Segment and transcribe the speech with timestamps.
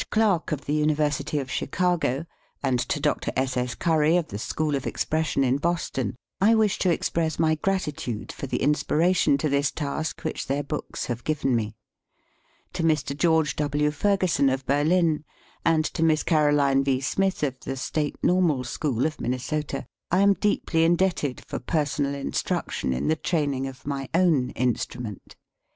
[0.09, 2.25] Clark of the University of Chicago,
[2.63, 3.31] and to Dr.
[3.35, 3.55] S.
[3.55, 3.75] S.
[3.75, 8.47] Curry of the School of Expression in Boston, I wish to express my gratitude for
[8.47, 11.75] the inspiration to this task, which their books have given me.
[12.73, 13.15] To Mr.
[13.15, 13.91] George W.
[13.91, 15.23] Ferguson of Berlin,
[15.63, 16.99] and to Miss Caroline V.
[16.99, 22.15] Smith of the State Normal School of Minnesota, I am deeply indebted for per sonal
[22.19, 25.35] instruction in the training of my own instrument.